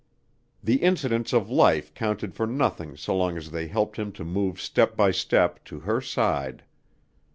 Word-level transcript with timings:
The 0.63 0.77
incidents 0.77 1.31
of 1.31 1.51
life 1.51 1.93
counted 1.93 2.33
for 2.33 2.47
nothing 2.47 2.97
so 2.97 3.15
long 3.15 3.37
as 3.37 3.51
they 3.51 3.67
helped 3.67 3.97
him 3.99 4.11
to 4.13 4.25
move 4.25 4.59
step 4.59 4.97
by 4.97 5.11
step 5.11 5.63
to 5.65 5.81
her 5.81 6.01
side. 6.01 6.63